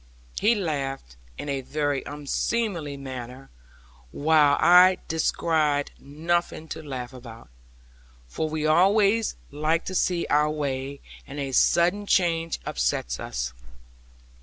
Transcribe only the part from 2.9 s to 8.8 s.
manner; while I descried nothing to laugh about. For we